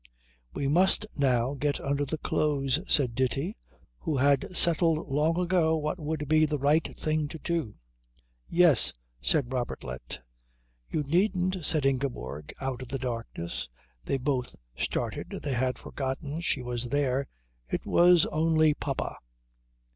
"We 0.51 0.67
must 0.67 1.05
now 1.15 1.53
get 1.53 1.79
under 1.79 2.05
the 2.05 2.17
clothes," 2.17 2.79
said 2.91 3.13
Ditti, 3.13 3.55
who 3.99 4.17
had 4.17 4.47
settled 4.57 5.07
long 5.09 5.39
ago 5.39 5.77
what 5.77 5.99
would 5.99 6.27
be 6.27 6.47
the 6.47 6.57
right 6.57 6.87
thing 6.97 7.27
to 7.27 7.37
do. 7.37 7.75
"Yes," 8.49 8.93
said 9.21 9.51
Robertlet. 9.53 10.17
"You 10.89 11.03
needn't," 11.03 11.57
said 11.63 11.85
Ingeborg 11.85 12.51
out 12.59 12.81
of 12.81 12.87
the 12.87 12.97
darkness 12.97 13.69
they 14.03 14.17
both 14.17 14.55
started, 14.75 15.39
they 15.43 15.53
had 15.53 15.77
forgotten 15.77 16.41
she 16.41 16.63
was 16.63 16.89
there 16.89 17.27
"it 17.69 17.85
was 17.85 18.25
only 18.31 18.73
Papa." 18.73 19.19